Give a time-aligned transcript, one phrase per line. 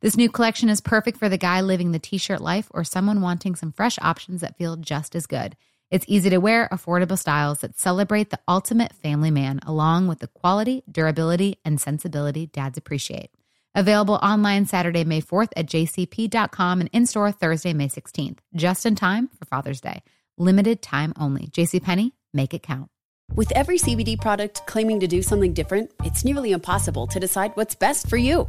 [0.00, 3.20] This new collection is perfect for the guy living the t shirt life or someone
[3.20, 5.56] wanting some fresh options that feel just as good.
[5.90, 10.26] It's easy to wear, affordable styles that celebrate the ultimate family man, along with the
[10.26, 13.30] quality, durability, and sensibility dads appreciate.
[13.74, 18.94] Available online Saturday, May 4th at jcp.com and in store Thursday, May 16th, just in
[18.94, 20.02] time for Father's Day.
[20.38, 21.48] Limited time only.
[21.48, 22.88] JCPenney, make it count.
[23.34, 27.74] With every CBD product claiming to do something different, it's nearly impossible to decide what's
[27.74, 28.48] best for you.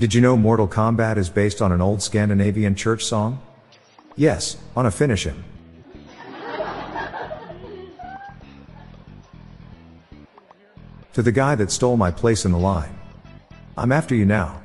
[0.00, 3.38] Did you know Mortal Kombat is based on an old Scandinavian church song?
[4.16, 5.44] Yes, on a finish him.
[11.12, 12.98] to the guy that stole my place in the line.
[13.76, 14.62] I'm after you now.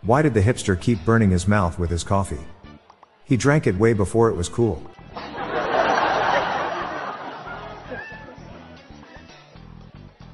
[0.00, 2.40] Why did the hipster keep burning his mouth with his coffee?
[3.22, 4.82] He drank it way before it was cool.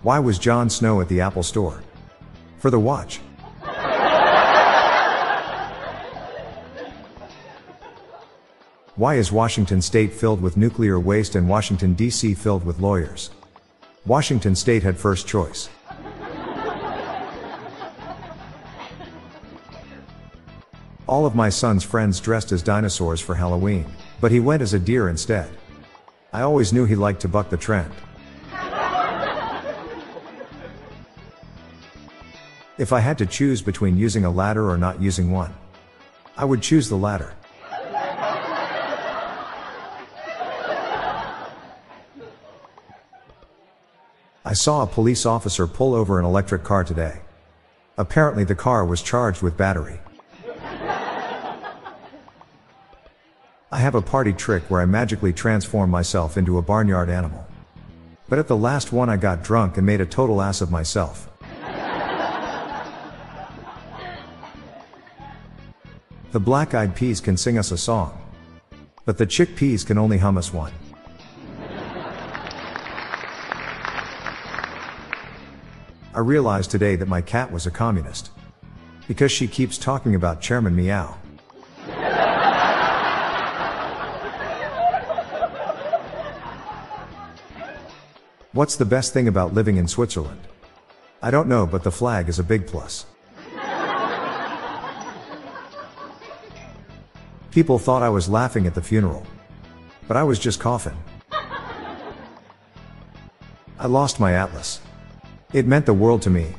[0.06, 1.82] Why was Jon Snow at the Apple store?
[2.58, 3.18] For the watch.
[8.94, 13.30] Why is Washington state filled with nuclear waste and Washington DC filled with lawyers?
[14.06, 15.68] Washington state had first choice.
[21.08, 23.86] All of my son's friends dressed as dinosaurs for Halloween,
[24.20, 25.50] but he went as a deer instead.
[26.32, 27.90] I always knew he liked to buck the trend.
[32.78, 35.54] If I had to choose between using a ladder or not using one,
[36.36, 37.32] I would choose the ladder.
[44.44, 47.20] I saw a police officer pull over an electric car today.
[47.96, 49.98] Apparently the car was charged with battery.
[53.72, 57.46] I have a party trick where I magically transform myself into a barnyard animal.
[58.28, 61.30] But at the last one I got drunk and made a total ass of myself.
[66.32, 68.20] The Black Eyed Peas can sing us a song.
[69.04, 70.72] But the chickpeas can only hum us one.
[76.12, 78.30] I realized today that my cat was a communist.
[79.06, 81.16] Because she keeps talking about Chairman Meow.
[88.52, 90.40] What's the best thing about living in Switzerland?
[91.22, 93.06] I don't know, but the flag is a big plus.
[97.56, 99.26] People thought I was laughing at the funeral.
[100.06, 100.92] But I was just coughing.
[103.78, 104.82] I lost my atlas.
[105.54, 106.54] It meant the world to me.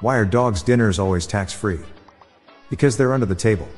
[0.00, 1.78] Why are dogs' dinners always tax free?
[2.68, 3.68] Because they're under the table.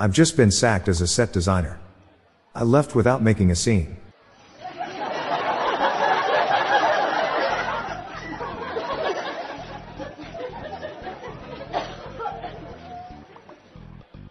[0.00, 1.78] I've just been sacked as a set designer.
[2.54, 3.98] I left without making a scene.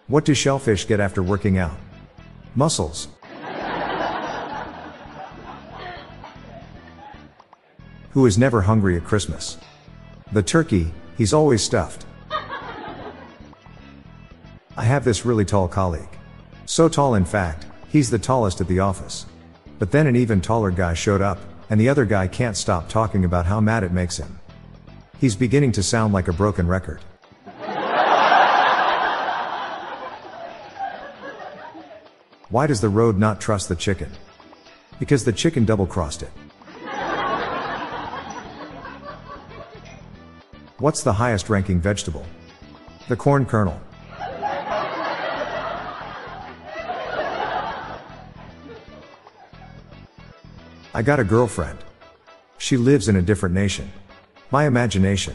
[0.07, 1.77] What do shellfish get after working out?
[2.55, 3.09] Muscles.
[8.13, 9.59] Who is never hungry at Christmas?
[10.31, 12.07] The turkey, he's always stuffed.
[14.79, 16.07] I have this really tall colleague.
[16.65, 19.25] So tall, in fact, he's the tallest at the office.
[19.77, 21.37] But then an even taller guy showed up,
[21.69, 24.39] and the other guy can't stop talking about how mad it makes him.
[25.17, 27.01] He's beginning to sound like a broken record.
[32.49, 34.09] Why does the road not trust the chicken?
[34.97, 36.31] Because the chicken double crossed it.
[40.77, 42.25] What's the highest ranking vegetable?
[43.09, 43.77] The corn kernel.
[50.99, 51.79] I got a girlfriend.
[52.57, 53.89] She lives in a different nation.
[54.51, 55.33] My imagination.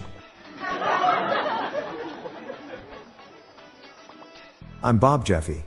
[4.83, 5.65] I'm Bob Jeffy.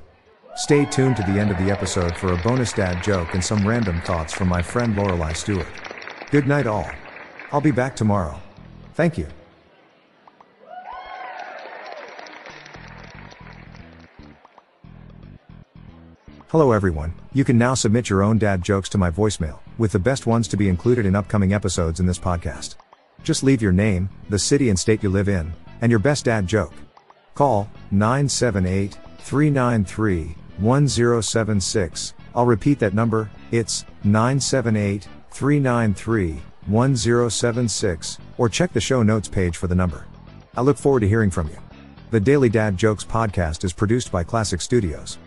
[0.56, 3.68] Stay tuned to the end of the episode for a bonus dad joke and some
[3.68, 5.66] random thoughts from my friend Lorelei Stewart.
[6.30, 6.88] Good night, all.
[7.52, 8.40] I'll be back tomorrow.
[8.94, 9.26] Thank you.
[16.50, 17.14] Hello, everyone.
[17.34, 20.48] You can now submit your own dad jokes to my voicemail, with the best ones
[20.48, 22.76] to be included in upcoming episodes in this podcast.
[23.22, 25.52] Just leave your name, the city and state you live in,
[25.82, 26.72] and your best dad joke.
[27.36, 32.14] Call 978 393 1076.
[32.34, 39.68] I'll repeat that number, it's 978 393 1076, or check the show notes page for
[39.68, 40.06] the number.
[40.56, 41.58] I look forward to hearing from you.
[42.12, 45.18] The Daily Dad Jokes podcast is produced by Classic Studios.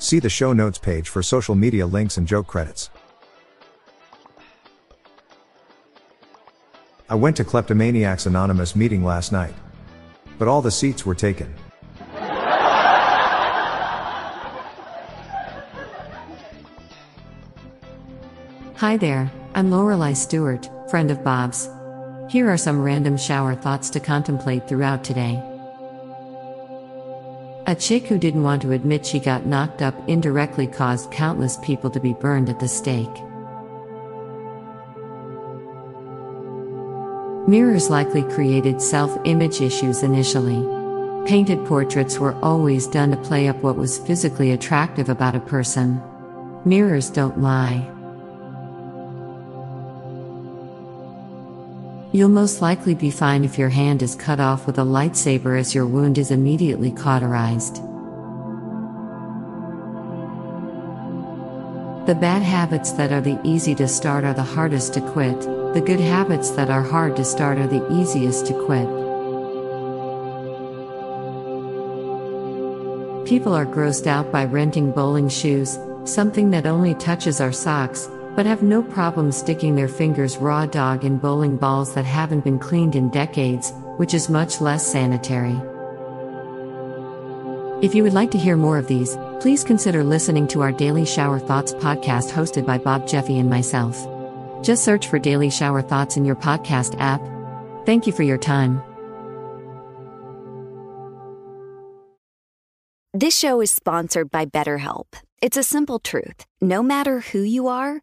[0.00, 2.88] See the show notes page for social media links and joke credits.
[7.10, 9.52] I went to Kleptomaniacs Anonymous meeting last night.
[10.38, 11.54] But all the seats were taken.
[18.76, 21.68] Hi there, I'm Lorelei Stewart, friend of Bob's.
[22.30, 25.42] Here are some random shower thoughts to contemplate throughout today.
[27.70, 31.88] A chick who didn't want to admit she got knocked up indirectly caused countless people
[31.90, 33.06] to be burned at the stake.
[37.46, 40.66] Mirrors likely created self image issues initially.
[41.28, 46.02] Painted portraits were always done to play up what was physically attractive about a person.
[46.64, 47.88] Mirrors don't lie.
[52.12, 55.76] You'll most likely be fine if your hand is cut off with a lightsaber as
[55.76, 57.76] your wound is immediately cauterized.
[62.06, 65.40] The bad habits that are the easy to start are the hardest to quit,
[65.72, 68.88] the good habits that are hard to start are the easiest to quit.
[73.28, 78.46] People are grossed out by renting bowling shoes, something that only touches our socks, but
[78.46, 82.96] have no problem sticking their fingers raw dog in bowling balls that haven't been cleaned
[82.96, 85.60] in decades, which is much less sanitary.
[87.82, 91.06] If you would like to hear more of these, please consider listening to our Daily
[91.06, 94.06] Shower Thoughts podcast hosted by Bob Jeffy and myself.
[94.62, 97.22] Just search for Daily Shower Thoughts in your podcast app.
[97.86, 98.82] Thank you for your time.
[103.14, 105.06] This show is sponsored by BetterHelp.
[105.42, 106.44] It's a simple truth.
[106.60, 108.02] No matter who you are,